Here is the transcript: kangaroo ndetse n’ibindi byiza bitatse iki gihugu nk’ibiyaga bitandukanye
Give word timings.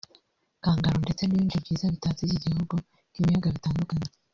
kangaroo 0.63 1.01
ndetse 1.05 1.23
n’ibindi 1.25 1.63
byiza 1.63 1.85
bitatse 1.93 2.21
iki 2.25 2.37
gihugu 2.45 2.75
nk’ibiyaga 3.11 3.47
bitandukanye 3.55 4.07